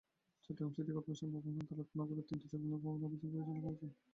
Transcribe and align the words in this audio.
Chittagong 0.45 0.71
city 0.75 0.91
করপোরেশনের 0.95 1.31
ভ্রাম্যমাণ 1.33 1.65
আদালত 1.65 1.89
নগরের 1.99 2.25
তিনটি 2.27 2.45
ঝুঁকিপূর্ণ 2.45 2.73
ভবনে 2.75 3.05
অভিযান 3.07 3.29
পরিচালনা 3.33 3.61
করেছেন। 3.65 3.89